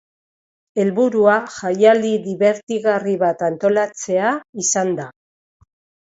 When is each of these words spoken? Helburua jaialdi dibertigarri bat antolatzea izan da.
Helburua 0.83 1.33
jaialdi 1.55 2.13
dibertigarri 2.23 3.13
bat 3.25 3.43
antolatzea 3.49 4.31
izan 4.63 4.95
da. 5.01 5.07